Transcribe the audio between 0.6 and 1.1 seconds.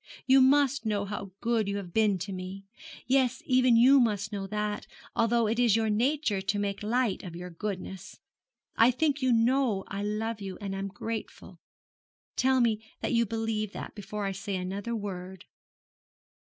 know